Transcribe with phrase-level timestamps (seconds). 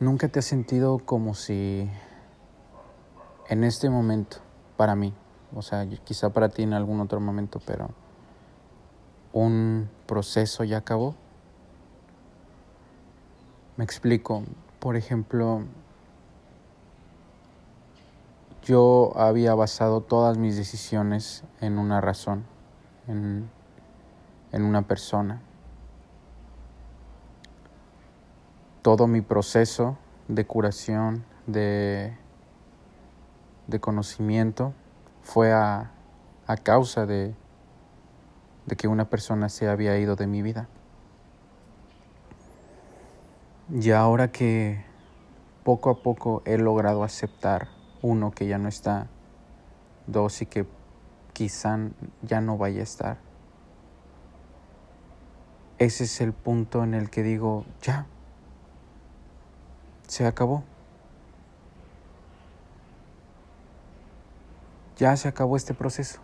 [0.00, 1.90] Nunca te has sentido como si
[3.48, 4.36] en este momento,
[4.76, 5.12] para mí,
[5.52, 7.90] o sea, quizá para ti en algún otro momento, pero
[9.32, 11.16] un proceso ya acabó.
[13.76, 14.44] Me explico,
[14.78, 15.64] por ejemplo,
[18.62, 22.44] yo había basado todas mis decisiones en una razón,
[23.08, 23.50] en,
[24.52, 25.42] en una persona.
[28.88, 29.98] Todo mi proceso
[30.28, 32.16] de curación, de,
[33.66, 34.72] de conocimiento,
[35.20, 35.90] fue a,
[36.46, 37.34] a causa de,
[38.64, 40.68] de que una persona se había ido de mi vida.
[43.70, 44.82] Y ahora que
[45.64, 47.68] poco a poco he logrado aceptar,
[48.00, 49.08] uno, que ya no está,
[50.06, 50.64] dos, y que
[51.34, 51.78] quizá
[52.22, 53.18] ya no vaya a estar,
[55.76, 58.06] ese es el punto en el que digo, ya,
[60.08, 60.64] se acabó.
[64.96, 66.20] Ya se acabó este proceso.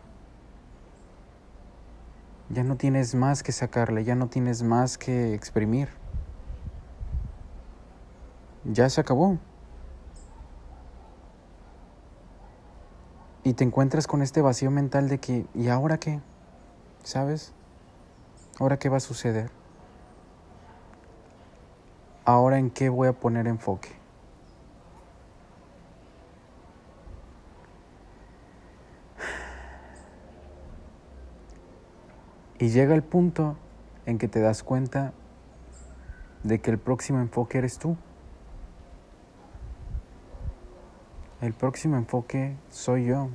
[2.49, 5.89] Ya no tienes más que sacarle, ya no tienes más que exprimir.
[8.65, 9.39] Ya se acabó.
[13.45, 16.21] Y te encuentras con este vacío mental de que, ¿y ahora qué?
[17.03, 17.53] ¿Sabes?
[18.59, 19.51] ¿Ahora qué va a suceder?
[22.25, 23.91] Ahora en qué voy a poner enfoque.
[32.59, 33.57] Y llega el punto
[34.07, 35.13] en que te das cuenta
[36.45, 37.97] de que el próximo enfoque eres tú.
[41.41, 43.29] El próximo enfoque soy yo.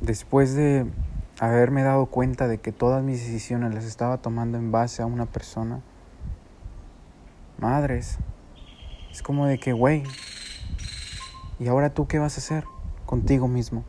[0.00, 0.90] Después de
[1.38, 5.26] haberme dado cuenta de que todas mis decisiones las estaba tomando en base a una
[5.26, 5.80] persona.
[7.58, 8.18] Madres,
[9.10, 10.04] es como de que, güey,
[11.58, 12.64] ¿y ahora tú qué vas a hacer
[13.04, 13.84] contigo mismo?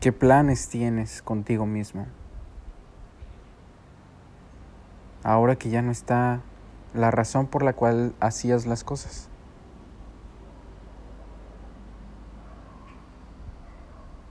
[0.00, 2.06] ¿Qué planes tienes contigo mismo?
[5.24, 6.40] Ahora que ya no está
[6.94, 9.27] la razón por la cual hacías las cosas.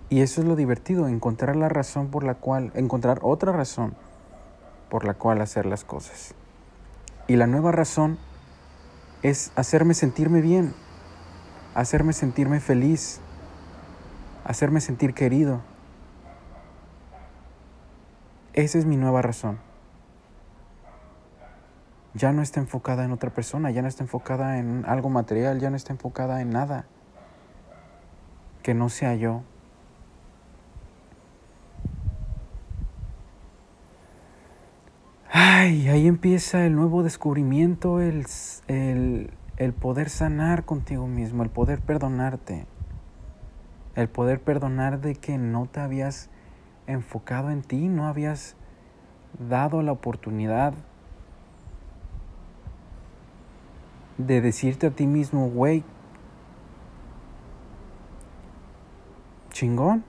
[0.09, 3.95] Y eso es lo divertido, encontrar la razón por la cual, encontrar otra razón
[4.89, 6.33] por la cual hacer las cosas.
[7.27, 8.17] Y la nueva razón
[9.21, 10.73] es hacerme sentirme bien,
[11.75, 13.19] hacerme sentirme feliz,
[14.45, 15.61] hacerme sentir querido.
[18.53, 19.59] Esa es mi nueva razón.
[22.13, 25.69] Ya no está enfocada en otra persona, ya no está enfocada en algo material, ya
[25.69, 26.85] no está enfocada en nada
[28.63, 29.43] que no sea yo.
[35.97, 38.23] Ahí empieza el nuevo descubrimiento, el,
[38.67, 42.67] el, poder sanar contigo mismo, el poder perdonarte,
[43.95, 46.29] el poder perdonar de que no te habías
[46.85, 48.55] enfocado en ti, no habías
[49.49, 50.75] dado la oportunidad
[54.19, 55.83] de decirte a ti mismo, güey,
[59.49, 60.03] chingón,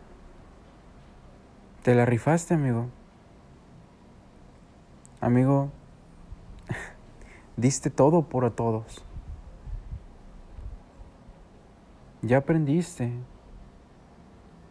[1.83, 2.89] te la rifaste, amigo.
[5.21, 5.73] Amigo,
[7.59, 9.05] diste todo por todos.
[12.23, 13.13] Ya aprendiste.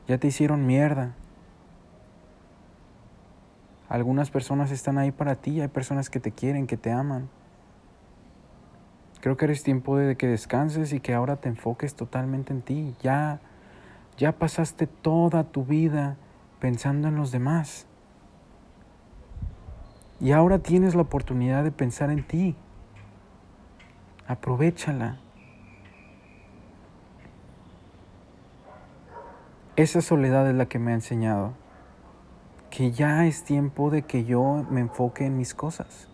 [0.07, 1.13] Ya te hicieron mierda.
[3.87, 7.29] Algunas personas están ahí para ti, hay personas que te quieren, que te aman.
[9.21, 12.95] Creo que eres tiempo de que descanses y que ahora te enfoques totalmente en ti.
[13.01, 13.39] Ya
[14.17, 16.17] ya pasaste toda tu vida
[16.59, 17.85] pensando en los demás.
[20.19, 22.55] Y ahora tienes la oportunidad de pensar en ti.
[24.27, 25.19] Aprovechala.
[29.77, 31.53] Esa soledad es la que me ha enseñado
[32.69, 36.09] que ya es tiempo de que yo me enfoque en mis cosas.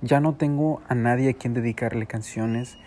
[0.00, 2.78] Ya no tengo a nadie a quien dedicarle canciones.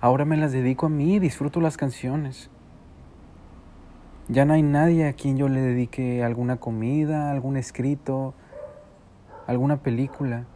[0.00, 2.48] Ahora me las dedico a mí, disfruto las canciones.
[4.28, 8.32] Ya no hay nadie a quien yo le dedique alguna comida, algún escrito,
[9.46, 10.46] alguna película.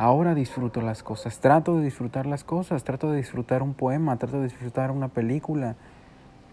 [0.00, 4.36] Ahora disfruto las cosas, trato de disfrutar las cosas, trato de disfrutar un poema, trato
[4.36, 5.74] de disfrutar una película,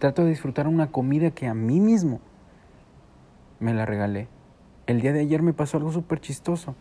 [0.00, 2.18] trato de disfrutar una comida que a mí mismo
[3.60, 4.26] me la regalé.
[4.88, 6.74] El día de ayer me pasó algo súper chistoso.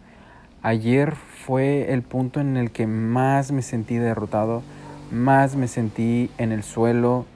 [0.64, 4.64] Ayer fue el punto en el que más me sentí derrotado,
[5.12, 7.28] más me sentí en el suelo.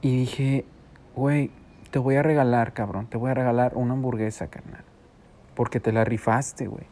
[0.00, 0.64] Y dije,
[1.16, 1.50] güey,
[1.90, 4.84] te voy a regalar, cabrón, te voy a regalar una hamburguesa, carnal.
[5.56, 6.86] Porque te la rifaste, güey.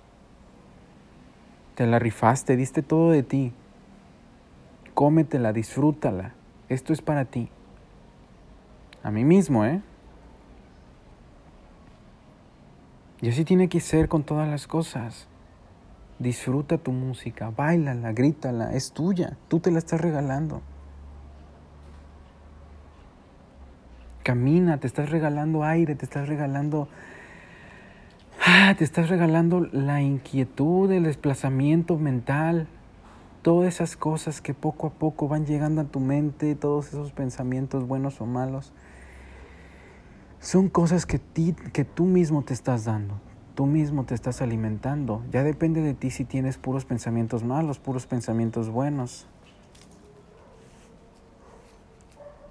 [1.77, 3.53] Te la rifaste, diste todo de ti.
[4.95, 6.35] Cómetela, disfrútala.
[6.69, 7.49] Esto es para ti.
[9.05, 9.81] A mí mismo, ¿eh?
[13.21, 15.29] Y así tiene que ser con todas las cosas.
[16.19, 20.63] Disfruta tu música, bailala, grítala, es tuya, tú te la estás regalando.
[24.23, 26.89] Camina, te estás regalando aire, te estás regalando
[28.45, 32.69] ah, te estás regalando la inquietud, el desplazamiento mental,
[33.43, 37.87] todas esas cosas que poco a poco van llegando a tu mente, todos esos pensamientos
[37.87, 38.73] buenos o malos,
[40.41, 41.21] son cosas que,
[41.73, 43.15] que tú mismo te estás dando,
[43.55, 45.23] tú mismo te estás alimentando.
[45.33, 49.27] Ya depende de ti si tienes puros pensamientos malos, puros pensamientos buenos.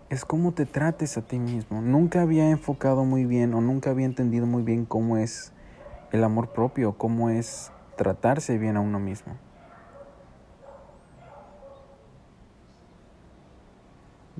[0.09, 1.81] Es cómo te trates a ti mismo.
[1.81, 5.52] Nunca había enfocado muy bien o nunca había entendido muy bien cómo es
[6.13, 9.35] el amor propio, cómo es tratarse bien a uno mismo.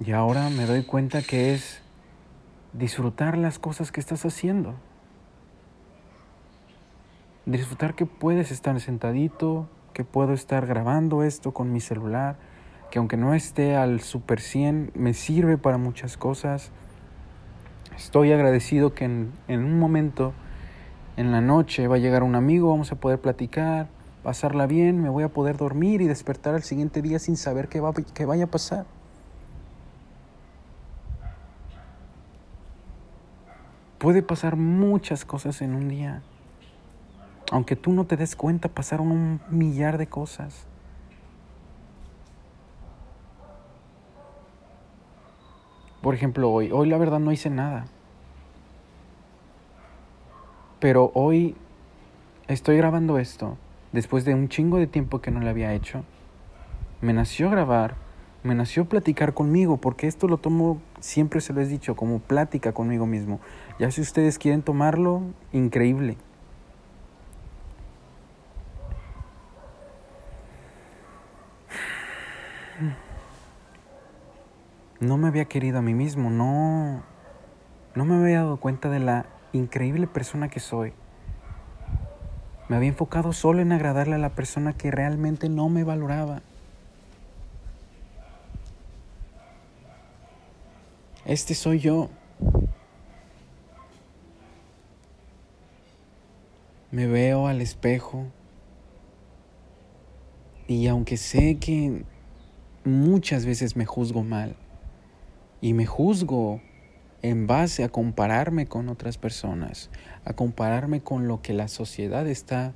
[0.06, 1.82] Y ahora me doy cuenta que es
[2.74, 4.76] disfrutar las cosas que estás haciendo.
[7.48, 12.38] Disfrutar que puedes estar sentadito, que puedo estar grabando esto con mi celular,
[12.92, 16.72] que aunque no esté al super 100, me sirve para muchas cosas.
[17.98, 20.34] Estoy agradecido que en, en un momento,
[21.16, 23.88] en la noche, va a llegar un amigo, vamos a poder platicar,
[24.24, 27.80] pasarla bien, me voy a poder dormir y despertar al siguiente día sin saber qué,
[27.80, 28.86] va, qué vaya a pasar.
[34.00, 36.24] Puede pasar muchas cosas en un día.
[37.52, 40.66] Aunque tú no te des cuenta, pasaron un millar de cosas.
[46.02, 47.86] Por ejemplo, hoy, hoy la verdad no hice nada.
[50.84, 51.56] Pero hoy
[52.50, 53.58] estoy grabando esto
[53.94, 56.04] después de un chingo de tiempo que no le había hecho.
[57.00, 57.96] Me nació grabar
[58.44, 62.74] me nació platicar conmigo, porque esto lo tomo, siempre se lo he dicho, como plática
[62.74, 63.40] conmigo mismo.
[63.80, 65.22] Ya si ustedes quieren tomarlo,
[65.54, 66.18] increíble.
[75.00, 77.04] No me había querido a mí mismo, no,
[77.96, 80.94] no me había dado cuenta de la increíble persona que soy.
[82.68, 86.42] Me había enfocado solo en agradarle a la persona que realmente no me valoraba.
[91.26, 92.10] Este soy yo.
[96.92, 98.28] Me veo al espejo
[100.68, 102.04] y aunque sé que
[102.84, 104.56] muchas veces me juzgo mal
[105.62, 106.62] y me juzgo
[107.24, 109.90] en base a compararme con otras personas,
[110.26, 112.74] a compararme con lo que la sociedad está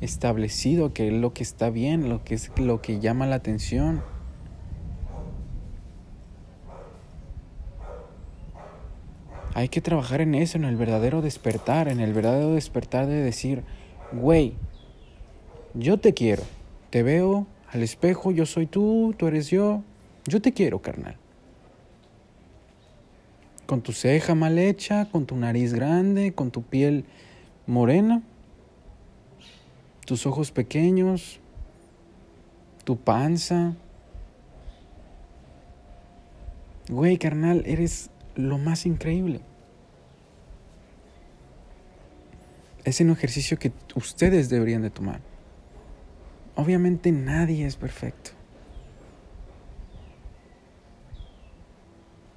[0.00, 4.02] establecido, que es lo que está bien, lo que es lo que llama la atención.
[9.54, 13.62] Hay que trabajar en eso, en el verdadero despertar, en el verdadero despertar de decir,
[14.10, 14.54] güey,
[15.74, 16.42] yo te quiero,
[16.88, 19.82] te veo al espejo, yo soy tú, tú eres yo,
[20.26, 21.21] yo te quiero, carnal.
[23.66, 27.04] Con tu ceja mal hecha, con tu nariz grande, con tu piel
[27.66, 28.22] morena,
[30.04, 31.40] tus ojos pequeños,
[32.84, 33.74] tu panza.
[36.88, 39.40] Güey, carnal, eres lo más increíble.
[42.84, 45.20] Es un ejercicio que ustedes deberían de tomar.
[46.56, 48.32] Obviamente nadie es perfecto.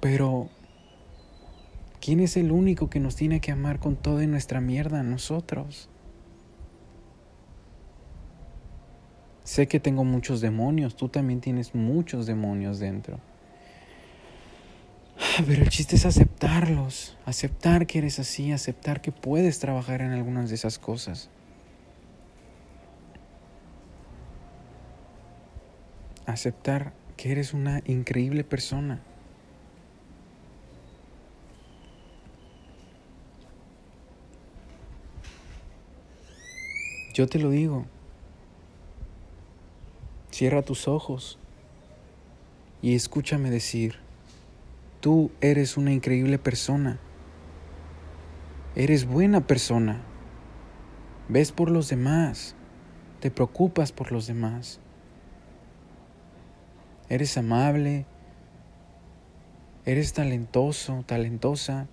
[0.00, 0.48] Pero,
[2.06, 5.02] ¿quién es el único que nos tiene que amar con toda nuestra mierda?
[5.02, 5.88] Nosotros.
[9.42, 13.18] Sé que tengo muchos demonios, tú también tienes muchos demonios dentro.
[15.48, 20.48] Pero el chiste es aceptarlos, aceptar que eres así, aceptar que puedes trabajar en algunas
[20.48, 21.28] de esas cosas.
[26.24, 29.02] Aceptar que eres una increíble persona.
[37.16, 37.86] Yo te lo digo.
[40.30, 41.38] Cierra tus ojos
[42.82, 44.00] y escúchame decir,
[45.00, 46.98] Tú eres una increíble persona.
[48.74, 50.02] Eres buena persona.
[51.30, 52.54] Ves por los demás.
[53.20, 54.78] Te preocupas por los demás.
[57.08, 58.04] Eres amable.
[59.86, 61.86] Eres talentoso, talentosa.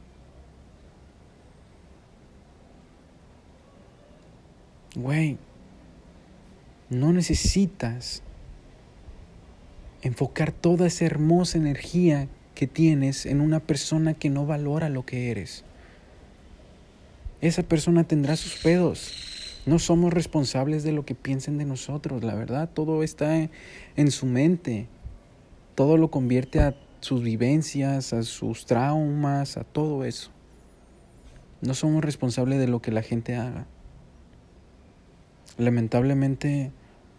[4.96, 5.38] Güey,
[6.90, 8.22] no necesitas
[10.04, 15.32] enfocar toda esa hermosa energía que tienes en una persona que no valora lo que
[15.32, 15.64] eres.
[17.42, 19.62] Esa persona tendrá sus pedos.
[19.66, 22.70] No somos responsables de lo que piensen de nosotros, la verdad.
[22.72, 23.50] Todo está
[23.96, 24.88] en su mente.
[25.74, 30.30] Todo lo convierte a sus vivencias, a sus traumas, a todo eso.
[31.62, 33.66] No somos responsables de lo que la gente haga.
[35.58, 36.72] Lamentablemente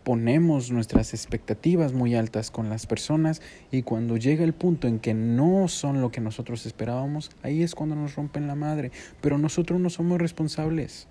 [0.04, 5.14] ponemos nuestras expectativas muy altas con las personas y cuando llega el punto en que
[5.14, 8.92] no son lo que nosotros esperábamos, ahí es cuando nos rompen la madre.
[9.20, 11.08] Pero nosotros no somos responsables.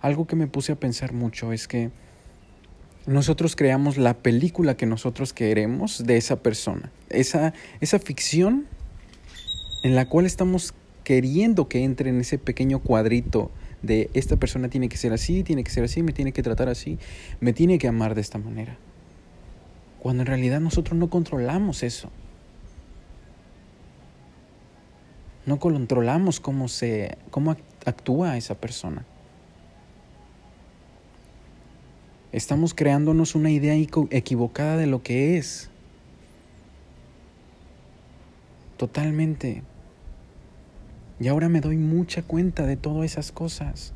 [0.00, 1.90] Algo que me puse a pensar mucho es que
[3.06, 6.92] nosotros creamos la película que nosotros queremos de esa persona.
[7.08, 8.66] Esa, esa ficción
[9.82, 10.72] en la cual estamos
[11.02, 13.50] queriendo que entre en ese pequeño cuadrito
[13.82, 16.68] de esta persona tiene que ser así, tiene que ser así, me tiene que tratar
[16.68, 16.98] así,
[17.40, 18.76] me tiene que amar de esta manera.
[20.00, 22.10] Cuando en realidad nosotros no controlamos eso.
[25.46, 29.04] No controlamos cómo se cómo actúa esa persona.
[32.32, 33.74] Estamos creándonos una idea
[34.10, 35.68] equivocada de lo que es.
[38.76, 39.62] Totalmente.
[41.22, 43.92] Y ahora me doy mucha cuenta de todas esas cosas.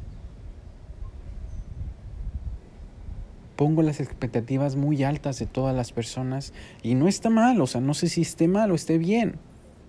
[3.57, 6.53] Pongo las expectativas muy altas de todas las personas
[6.85, 9.41] y no está mal, o sea, no sé si esté mal o esté bien.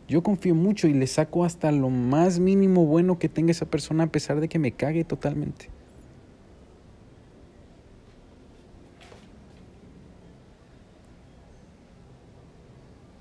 [0.07, 4.05] Yo confío mucho y le saco hasta lo más mínimo bueno que tenga esa persona
[4.05, 5.69] a pesar de que me cague totalmente.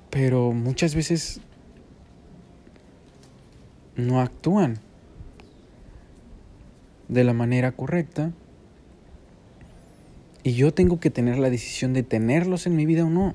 [0.09, 1.43] Pero muchas veces
[3.97, 4.79] no actúan
[7.09, 8.33] de la manera correcta
[10.43, 13.35] y yo tengo que tener la decisión de tenerlos en mi vida o no.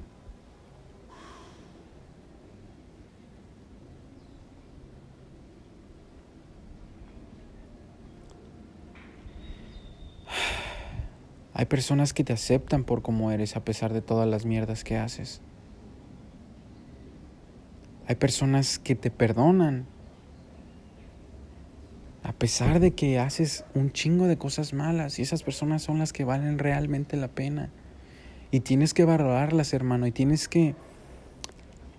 [11.54, 14.98] Hay personas que te aceptan por como eres a pesar de todas las mierdas que
[14.98, 15.42] haces.
[18.08, 19.86] Hay personas que te perdonan
[22.24, 26.14] a pesar de que haces un chingo de cosas malas y esas personas son las
[26.14, 27.70] que valen realmente la pena.
[28.52, 30.76] Y tienes que valorarlas, hermano, y tienes que,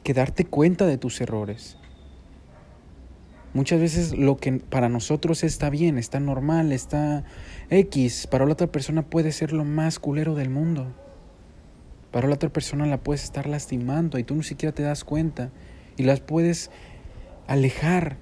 [0.05, 1.76] que darte cuenta de tus errores.
[3.55, 7.25] Muchas veces lo que para nosotros está bien, está normal, está
[7.69, 10.95] X, para la otra persona puede ser lo más culero del mundo.
[12.12, 15.50] Para la otra persona la puedes estar lastimando y tú ni siquiera te das cuenta
[15.97, 16.71] y las puedes
[17.47, 18.17] alejar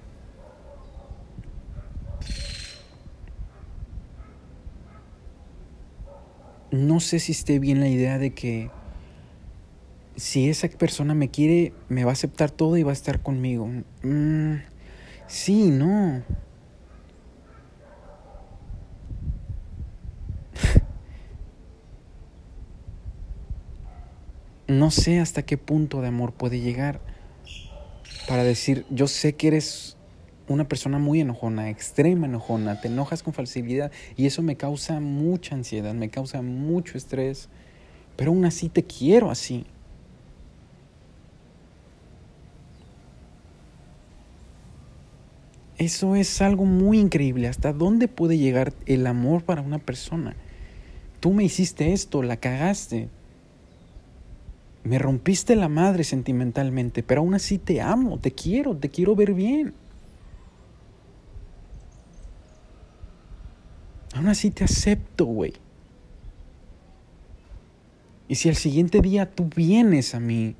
[6.71, 8.71] no sé si esté bien la idea de que
[10.15, 13.67] si esa persona me quiere, me va a aceptar todo y va a estar conmigo.
[14.03, 14.55] Mm,
[15.27, 16.23] sí, no.
[24.67, 27.01] no sé hasta qué punto de amor puede llegar
[28.27, 29.97] para decir, yo sé que eres
[30.53, 35.55] una persona muy enojona, extrema enojona, te enojas con facilidad y eso me causa mucha
[35.55, 37.49] ansiedad, me causa mucho estrés,
[38.15, 39.65] pero aún así te quiero así.
[45.81, 47.47] Eso es algo muy increíble.
[47.47, 50.35] ¿Hasta dónde puede llegar el amor para una persona?
[51.19, 53.09] Tú me hiciste esto, la cagaste.
[54.83, 59.33] Me rompiste la madre sentimentalmente, pero aún así te amo, te quiero, te quiero ver
[59.33, 59.73] bien.
[64.13, 65.53] Aún así te acepto, güey.
[68.27, 70.55] Y si al siguiente día tú vienes a mí,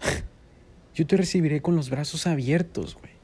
[0.94, 3.14] yo te recibiré con los brazos abiertos, güey.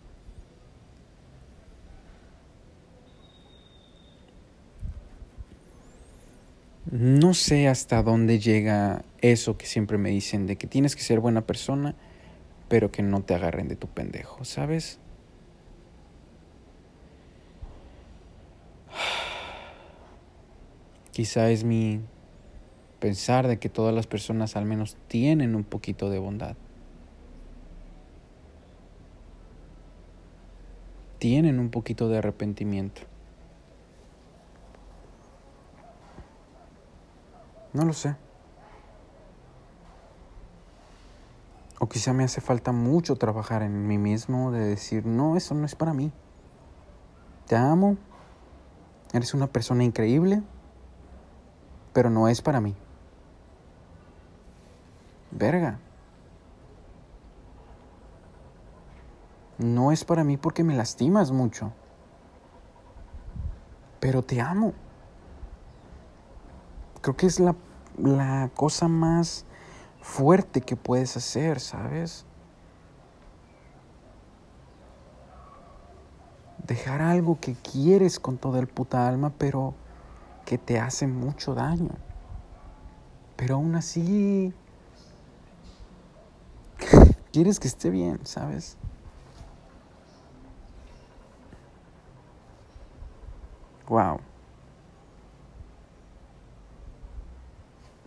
[6.91, 11.21] No sé hasta dónde llega eso que siempre me dicen de que tienes que ser
[11.21, 11.95] buena persona,
[12.69, 14.99] pero que no te agarren de tu pendejo, ¿sabes?
[21.21, 22.01] Quizá es mi
[22.99, 26.57] pensar de que todas las personas al menos tienen un poquito de bondad.
[31.19, 33.03] Tienen un poquito de arrepentimiento.
[37.75, 38.17] No lo sé.
[41.81, 45.67] O quizá me hace falta mucho trabajar en mí mismo de decir, no, eso no
[45.67, 46.13] es para mí.
[47.47, 47.99] te amo,
[49.13, 50.43] eres una persona increíble,
[51.93, 52.75] pero no es para mí.
[55.31, 55.79] Verga.
[59.59, 61.73] No es para mí porque me lastimas mucho.
[64.01, 64.73] Pero te amo.
[67.03, 67.55] Creo que es la,
[67.99, 69.45] la cosa más
[70.01, 72.25] fuerte que puedes hacer, ¿sabes?
[76.67, 79.75] Dejar algo que quieres con toda el puta alma, pero
[80.51, 81.93] que te hace mucho daño.
[83.37, 84.53] Pero aún así
[87.33, 88.77] quieres que esté bien, ¿sabes?
[93.87, 94.19] Wow.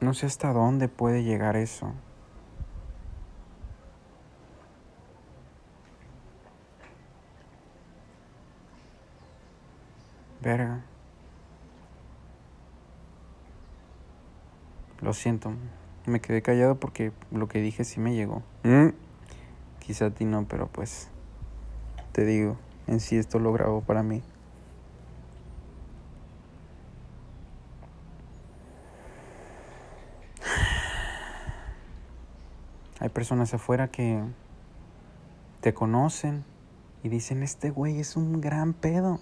[0.01, 1.93] No sé hasta dónde puede llegar eso.
[10.41, 10.83] Verga.
[15.03, 15.53] Lo siento.
[16.05, 18.41] Me quedé callado porque lo que dije sí me llegó.
[18.63, 18.91] Mm.
[19.79, 21.09] Quizá a ti no, pero pues
[22.13, 22.57] te digo,
[22.87, 24.23] en sí esto lo grabo para mí.
[33.01, 34.23] Hay personas afuera que
[35.59, 36.45] te conocen
[37.03, 39.19] y dicen, este güey es un gran pedo.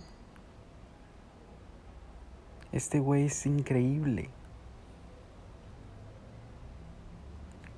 [2.71, 4.29] Este güey es increíble.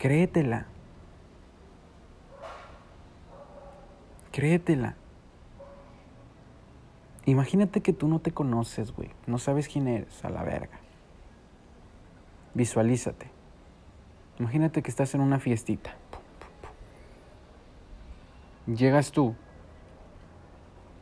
[0.03, 0.65] Créetela.
[4.33, 4.97] Créetela.
[7.25, 9.11] Imagínate que tú no te conoces, güey.
[9.27, 10.77] No sabes quién eres, a la verga.
[12.53, 13.27] Visualízate.
[14.39, 15.95] Imagínate que estás en una fiestita.
[18.67, 19.35] Llegas tú.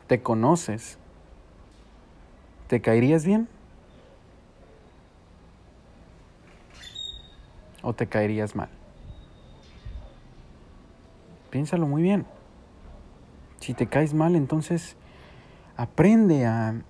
[0.06, 1.00] Te conoces.
[2.68, 3.48] ¿Te caerías bien?
[7.82, 8.70] ¿O te caerías mal?
[11.52, 12.26] Piénsalo muy bien.
[13.60, 14.96] Si te caes mal, entonces
[15.78, 16.82] aprende a,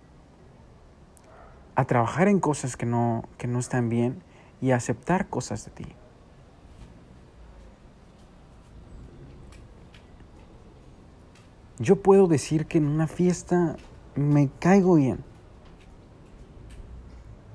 [1.75, 4.23] a trabajar en cosas que no, que no están bien
[4.61, 5.85] y a aceptar cosas de ti.
[11.79, 13.75] Yo puedo decir que en una fiesta
[14.15, 15.23] me caigo bien.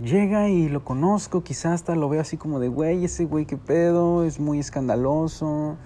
[0.01, 3.57] Llega y lo conozco, quizás hasta lo veo así como de, güey, ese güey qué
[3.57, 5.77] pedo, es muy escandaloso,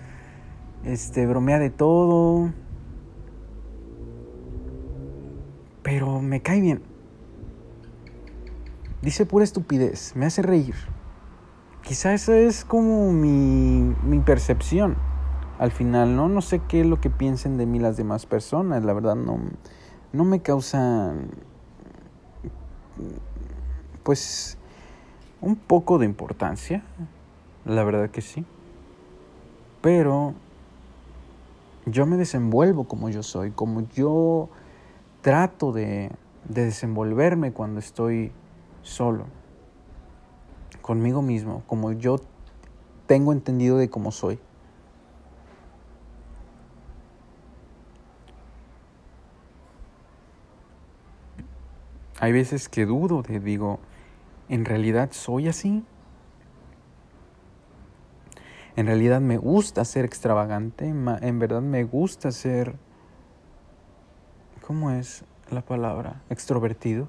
[0.84, 2.52] este, bromea de todo,
[5.82, 6.82] pero me cae bien.
[9.02, 10.74] Dice pura estupidez, me hace reír.
[11.82, 14.96] Quizá esa es como mi, mi percepción
[15.60, 16.28] al final, ¿no?
[16.30, 19.38] No sé qué es lo que piensen de mí las demás personas, la verdad no,
[20.10, 21.12] no me causa,
[24.02, 24.56] pues,
[25.42, 26.82] un poco de importancia,
[27.66, 28.46] la verdad que sí,
[29.82, 30.32] pero
[31.86, 34.48] yo me desenvuelvo como yo soy, como yo
[35.22, 36.10] trato de,
[36.48, 38.32] de desenvolverme cuando estoy
[38.82, 39.26] solo,
[40.82, 42.16] conmigo mismo, como yo
[43.06, 44.38] tengo entendido de cómo soy.
[52.20, 53.80] Hay veces que dudo de, digo,
[54.50, 55.84] ¿en realidad soy así?
[58.80, 62.76] En realidad me gusta ser extravagante, en verdad me gusta ser,
[64.66, 66.22] ¿cómo es la palabra?
[66.30, 67.06] Extrovertido.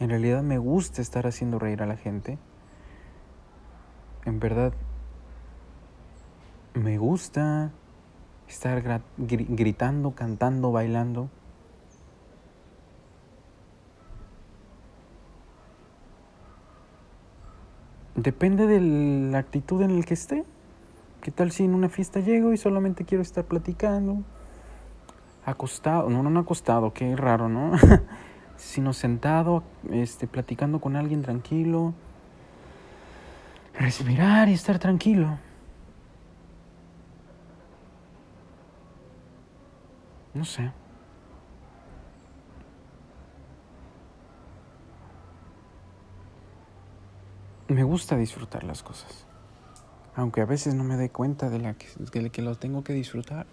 [0.00, 2.36] En realidad me gusta estar haciendo reír a la gente.
[4.24, 4.72] En verdad
[6.74, 7.70] me gusta
[8.48, 8.82] estar
[9.18, 11.30] gritando, cantando, bailando.
[18.22, 18.80] Depende de
[19.32, 20.44] la actitud en la que esté.
[21.22, 24.22] ¿Qué tal si en una fiesta llego y solamente quiero estar platicando?
[25.46, 27.72] Acostado, no, no, no acostado, qué raro, ¿no?
[28.58, 31.94] Sino sentado, este, platicando con alguien tranquilo.
[33.78, 35.38] Respirar y estar tranquilo.
[40.34, 40.70] No sé.
[47.70, 49.26] Me gusta disfrutar las cosas.
[50.14, 52.92] Aunque a veces no me dé cuenta de, la que, de que lo tengo que
[52.92, 53.46] disfrutar.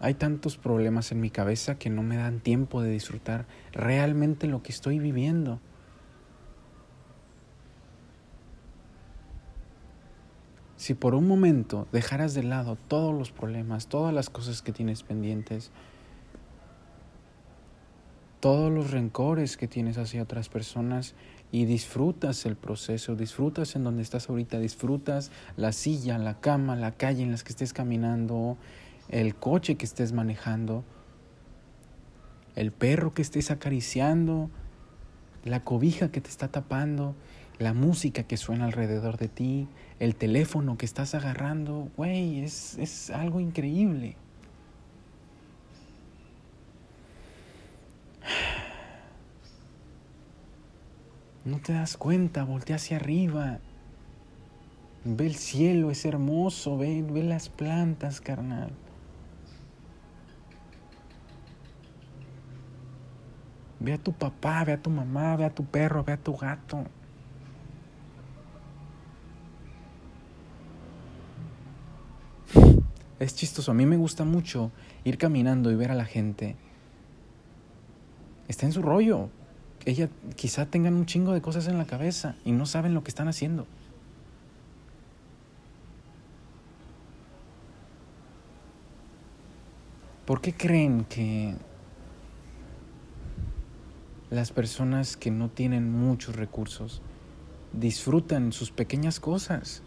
[0.00, 4.62] Hay tantos problemas en mi cabeza que no me dan tiempo de disfrutar realmente lo
[4.62, 5.60] que estoy viviendo.
[10.84, 15.02] si por un momento dejaras de lado todos los problemas, todas las cosas que tienes
[15.02, 15.70] pendientes,
[18.44, 21.14] todos los rencores que tienes hacia otras personas
[21.50, 26.92] y disfrutas el proceso, disfrutas en donde estás ahorita, disfrutas la silla, la cama, la
[26.92, 28.58] calle en las que estés caminando,
[29.08, 30.84] el coche que estés manejando,
[32.54, 34.50] el perro que estés acariciando,
[35.42, 37.14] la cobija que te está tapando,
[37.58, 39.68] la música que suena alrededor de ti,
[40.00, 44.18] el teléfono que estás agarrando, güey, es, es algo increíble.
[51.44, 53.58] No te das cuenta, voltea hacia arriba.
[55.04, 58.70] Ve el cielo, es hermoso, ve, ve las plantas, carnal.
[63.78, 66.34] Ve a tu papá, ve a tu mamá, ve a tu perro, ve a tu
[66.34, 66.84] gato.
[73.20, 74.70] Es chistoso, a mí me gusta mucho
[75.04, 76.56] ir caminando y ver a la gente.
[78.48, 79.28] Está en su rollo.
[79.86, 83.10] Ella quizá tengan un chingo de cosas en la cabeza y no saben lo que
[83.10, 83.66] están haciendo.
[90.24, 91.54] ¿Por qué creen que
[94.30, 97.02] las personas que no tienen muchos recursos
[97.74, 99.82] disfrutan sus pequeñas cosas?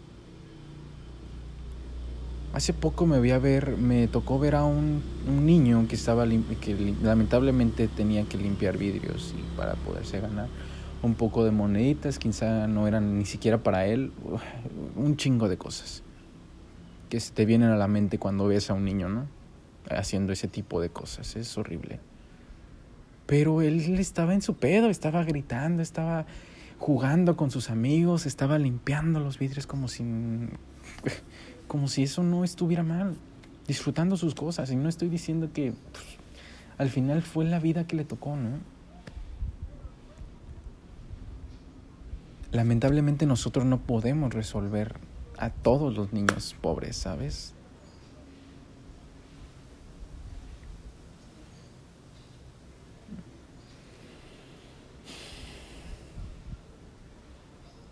[2.58, 5.00] Hace poco me vi a ver, me tocó ver a un,
[5.46, 10.48] niño que estaba que lamentablemente tenía que limpiar vidrios y para poderse ganar
[11.04, 14.10] un poco de moneditas, quizá no eran ni siquiera para él,
[14.96, 16.02] un chingo de cosas
[17.08, 19.28] que se te vienen a la mente cuando ves a un niño, ¿no?
[19.88, 22.00] Haciendo ese tipo de cosas, es horrible.
[23.26, 26.26] Pero él estaba en su pedo, estaba gritando, estaba
[26.80, 30.02] jugando con sus amigos, estaba limpiando los vidrios como si
[31.68, 33.14] como si eso no estuviera mal,
[33.66, 34.70] disfrutando sus cosas.
[34.72, 36.04] Y no estoy diciendo que pues,
[36.78, 38.58] al final fue la vida que le tocó, ¿no?
[42.50, 44.96] Lamentablemente nosotros no podemos resolver
[45.36, 47.52] a todos los niños pobres, ¿sabes?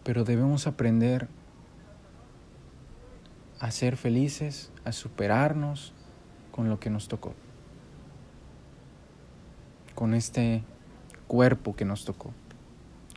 [0.02, 1.28] Pero debemos aprender
[3.58, 5.92] a ser felices, a superarnos
[6.50, 7.34] con lo que nos tocó,
[9.94, 10.62] con este
[11.26, 12.32] cuerpo que nos tocó,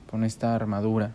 [0.09, 1.13] con esta armadura.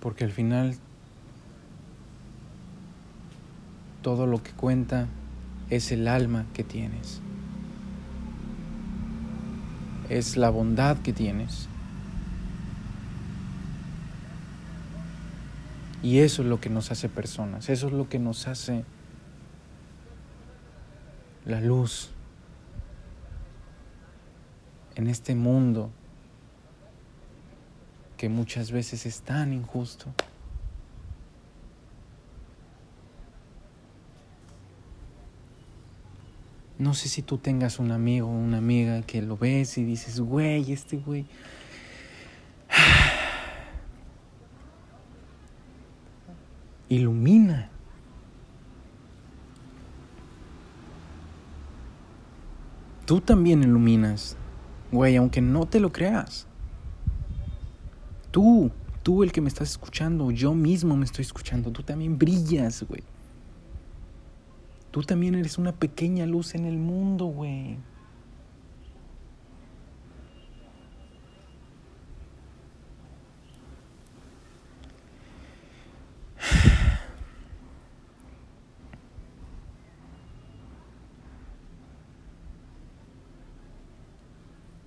[0.00, 0.76] Porque al final
[4.02, 5.08] todo lo que cuenta
[5.70, 7.22] es el alma que tienes
[10.08, 11.68] es la bondad que tienes.
[16.02, 18.84] Y eso es lo que nos hace personas, eso es lo que nos hace
[21.46, 22.10] la luz
[24.94, 25.90] en este mundo
[28.16, 30.12] que muchas veces es tan injusto.
[36.78, 40.20] No sé si tú tengas un amigo o una amiga que lo ves y dices,
[40.20, 41.24] güey, este güey.
[46.88, 47.70] Ilumina.
[53.06, 54.36] Tú también iluminas,
[54.90, 56.48] güey, aunque no te lo creas.
[58.30, 62.82] Tú, tú el que me estás escuchando, yo mismo me estoy escuchando, tú también brillas,
[62.82, 63.02] güey.
[64.94, 67.78] Tú también eres una pequeña luz en el mundo, güey.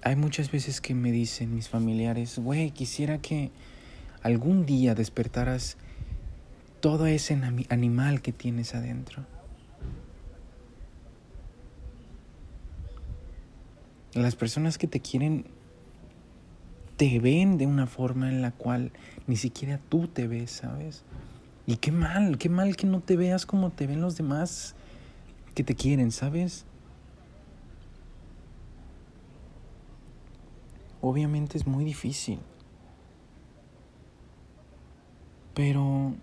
[0.04, 3.52] Hay muchas veces que me dicen mis familiares, güey, quisiera que
[4.24, 5.76] algún día despertaras
[6.80, 9.37] todo ese animal que tienes adentro.
[14.18, 15.46] Las personas que te quieren
[16.96, 18.92] te ven de una forma en la cual
[19.28, 21.04] ni siquiera tú te ves, ¿sabes?
[21.68, 24.74] Y qué mal, qué mal que no te veas como te ven los demás
[25.54, 26.66] que te quieren, ¿sabes?
[31.00, 32.40] Obviamente es muy difícil.
[35.54, 36.16] Pero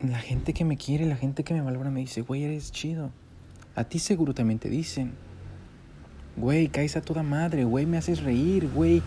[0.00, 3.10] la gente que me quiere, la gente que me valora me dice, güey, eres chido
[3.74, 5.12] A ti seguro también te dicen,
[6.36, 9.02] güey, caes a toda madre, güey, me haces reír, güey,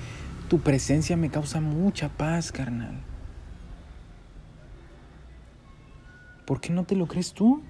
[0.50, 2.96] tu presencia me causa mucha paz, carnal.
[6.46, 7.62] ¿Por qué no te lo crees tú?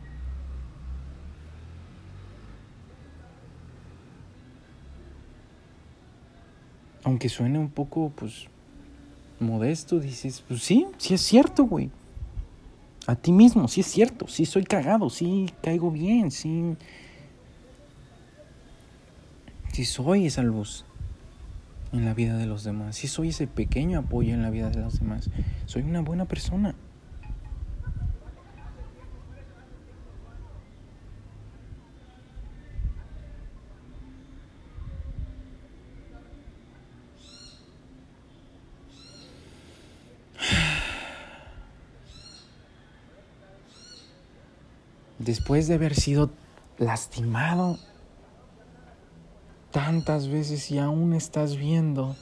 [7.04, 8.48] Aunque suene un poco, pues,
[9.40, 11.92] modesto, dices, pues sí, sí es cierto, güey.
[13.08, 16.76] A ti mismo, sí es cierto, sí soy cagado, sí caigo bien, sí...
[19.72, 20.86] Sí soy esa luz
[21.92, 24.80] en la vida de los demás, sí soy ese pequeño apoyo en la vida de
[24.80, 25.30] los demás.
[25.66, 26.76] Soy una buena persona.
[45.26, 46.30] Después de haber sido
[46.78, 47.80] lastimado
[49.72, 52.16] tantas veces y aún estás viendo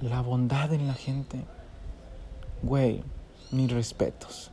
[0.00, 1.44] la bondad en la gente,
[2.62, 3.04] güey,
[3.50, 4.50] mis respetos.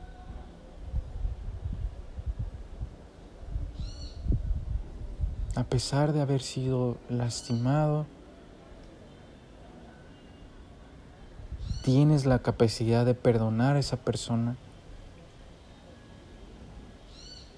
[5.55, 8.07] A pesar de haber sido lastimado,
[11.83, 14.55] tienes la capacidad de perdonar a esa persona.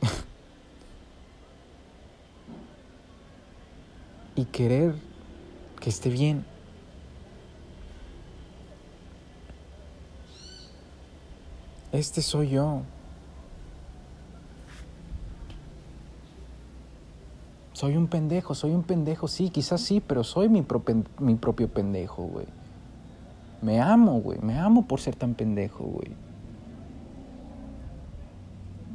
[4.36, 4.95] y querer
[5.79, 6.45] que esté bien.
[11.91, 12.84] Este soy yo.
[17.73, 20.63] Soy un pendejo, soy un pendejo, sí, quizás sí, pero soy mi,
[21.19, 22.61] mi propio pendejo, güey.
[23.62, 24.39] Me amo, güey.
[24.39, 26.12] Me amo por ser tan pendejo, güey.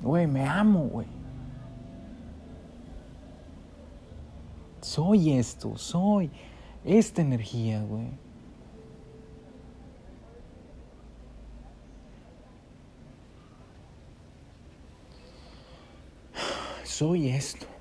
[0.03, 1.07] Güey, me amo, güey.
[4.81, 6.31] Soy esto, soy
[6.85, 8.11] esta energía, güey.
[16.85, 17.76] Soy esto.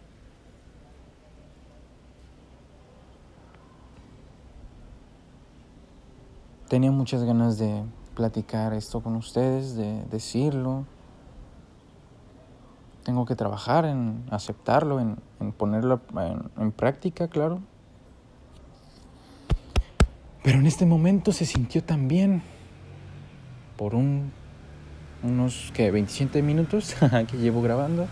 [6.68, 7.84] Tenía muchas ganas de
[8.16, 10.86] platicar esto con ustedes, de decirlo.
[13.04, 15.18] Tengo que trabajar en aceptarlo, en,
[15.52, 16.02] ponerlo
[16.58, 17.60] en, práctica, claro.
[20.44, 22.42] Pero en este momento se sintió tan bien
[23.78, 24.32] por un,
[25.22, 26.96] unos que 27 minutos
[27.28, 28.08] que llevo grabando,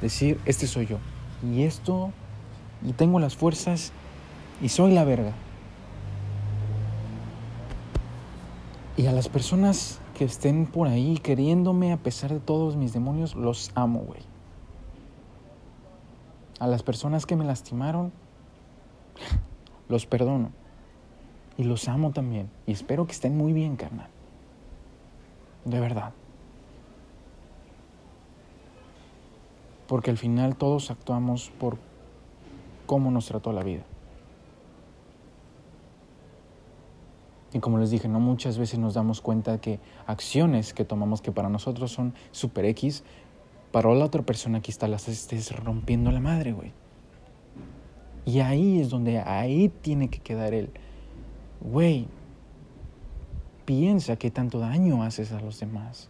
[0.00, 0.98] decir, este soy yo.
[1.42, 2.12] Y esto,
[2.86, 3.90] y tengo las fuerzas
[4.60, 5.32] y soy la verga.
[9.02, 13.34] Y a las personas que estén por ahí queriéndome a pesar de todos mis demonios,
[13.34, 14.20] los amo, güey.
[16.60, 18.12] A las personas que me lastimaron,
[19.88, 20.52] los perdono.
[21.58, 22.48] Y los amo también.
[22.64, 24.08] Y espero que estén muy bien, carnal.
[25.64, 26.12] De verdad.
[29.88, 31.76] Porque al final todos actuamos por
[32.86, 33.82] cómo nos trató la vida.
[37.54, 41.32] Y como les dije, no muchas veces nos damos cuenta que acciones que tomamos que
[41.32, 43.04] para nosotros son super X,
[43.70, 46.72] para la otra persona aquí está las estés rompiendo la madre, güey.
[48.24, 50.70] Y ahí es donde ahí tiene que quedar el,
[51.60, 52.06] güey,
[53.64, 56.08] piensa qué tanto daño haces a los demás.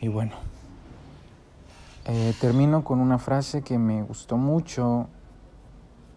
[0.00, 0.32] Y bueno,
[2.06, 5.08] eh, termino con una frase que me gustó mucho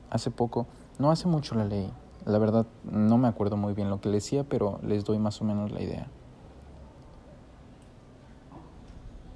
[0.09, 0.67] hace poco,
[0.99, 1.91] no hace mucho la leí.
[2.25, 5.41] La verdad no me acuerdo muy bien lo que le decía, pero les doy más
[5.41, 6.07] o menos la idea.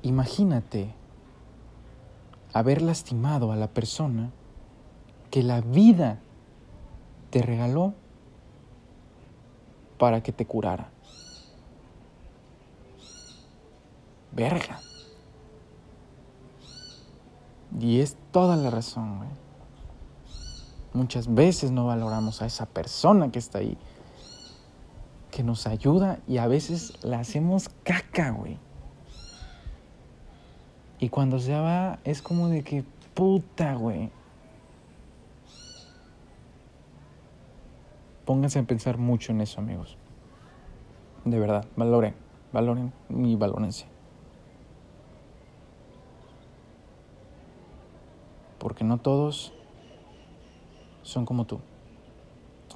[0.02, 0.94] Imagínate
[2.54, 4.32] haber lastimado a la persona
[5.30, 6.20] que la vida
[7.30, 7.94] te regaló
[9.98, 10.90] para que te curara.
[14.32, 14.80] Verga.
[17.80, 19.40] Y es toda la razón, güey.
[20.93, 23.77] Muchas veces no valoramos a esa persona que está ahí,
[25.32, 28.58] que nos ayuda y a veces la hacemos caca, güey.
[30.99, 34.12] Y cuando se va es como de que puta, güey.
[38.25, 39.97] Pónganse a pensar mucho en eso, amigos.
[41.25, 42.15] De verdad, valoren,
[42.51, 43.88] valoren mi valorencia.
[48.60, 49.54] Porque no todos
[51.04, 51.60] son como tú.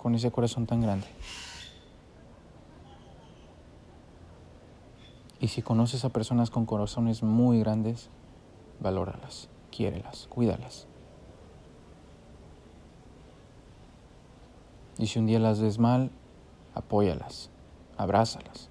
[0.01, 1.07] con ese corazón tan grande.
[5.39, 8.09] Y si conoces a personas con corazones muy grandes,
[8.79, 10.87] valóralas, quiérelas, cuídalas.
[14.97, 16.11] Y si un día las ves mal,
[16.73, 17.49] apóyalas,
[17.97, 18.69] abrázalas.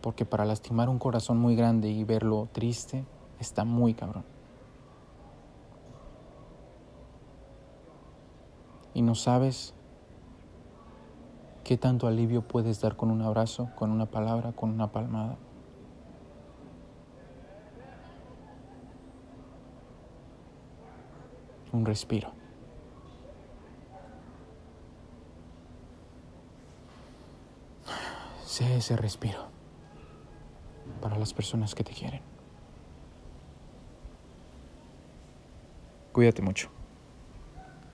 [0.00, 3.04] Porque para lastimar un corazón muy grande y verlo triste,
[3.40, 4.35] está muy cabrón.
[8.96, 9.74] Y no sabes
[11.64, 15.36] qué tanto alivio puedes dar con un abrazo, con una palabra, con una palmada.
[21.72, 22.32] Un respiro.
[28.46, 29.40] Sé ese respiro
[31.02, 32.22] para las personas que te quieren.
[36.14, 36.75] Cuídate mucho.